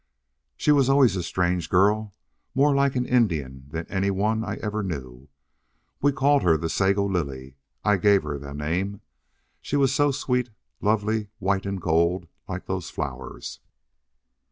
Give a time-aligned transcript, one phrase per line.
[0.57, 2.15] "She was always a strange girl,
[2.55, 5.29] more like an Indian than any one I ever knew.
[6.01, 7.57] We called her the Sago Lily.
[7.85, 9.01] I gave her the name.
[9.61, 10.49] She was so sweet,
[10.81, 13.59] lovely, white and gold, like those flowers....